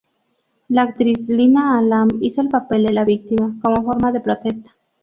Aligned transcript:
La 0.69 0.81
actriz 0.81 1.29
Lina 1.29 1.77
Alam 1.77 2.09
hizo 2.21 2.41
el 2.41 2.49
papel 2.49 2.87
de 2.87 2.91
la 2.93 3.05
víctima, 3.05 3.55
como 3.61 3.83
forma 3.83 4.11
de 4.11 4.19
protesta. 4.19 4.75